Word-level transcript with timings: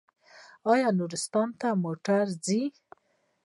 آیا 0.71 0.89
نورستان 0.99 1.49
ته 1.59 1.67
موټر 1.83 2.25
ځي؟ 2.45 2.61